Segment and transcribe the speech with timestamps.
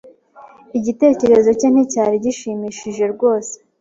[0.77, 3.53] Igitekerezo cye nticyari gishimishije rwose.